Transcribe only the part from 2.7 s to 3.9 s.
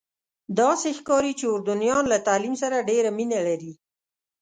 ډېره مینه لري.